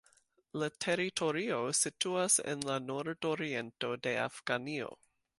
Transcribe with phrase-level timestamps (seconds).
[0.61, 4.89] La teritorio situas en la nordoriento de Afganio.